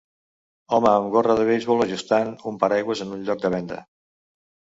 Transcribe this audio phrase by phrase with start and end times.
[0.77, 3.79] Home amb gorra de beisbol ajustant un paraigües en un lloc de venda.